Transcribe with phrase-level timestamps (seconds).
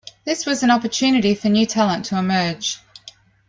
[0.25, 2.79] This was an opportunity for new talent to emerge.